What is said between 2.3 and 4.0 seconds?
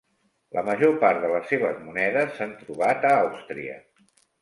s'han trobat a Àustria.